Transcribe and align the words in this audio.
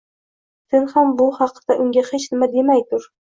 Sen 0.71 0.87
ham 0.93 1.11
bu 1.19 1.27
hakda 1.35 1.77
unga 1.85 2.05
hech 2.09 2.27
nima 2.33 2.49
demay 2.57 2.83
tur! 2.91 3.07